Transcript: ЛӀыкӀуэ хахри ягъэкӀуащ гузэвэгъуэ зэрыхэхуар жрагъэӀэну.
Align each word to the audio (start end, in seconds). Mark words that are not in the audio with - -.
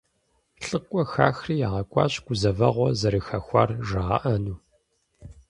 ЛӀыкӀуэ 0.67 1.03
хахри 1.11 1.55
ягъэкӀуащ 1.67 2.13
гузэвэгъуэ 2.25 2.89
зэрыхэхуар 2.99 3.69
жрагъэӀэну. 3.87 4.57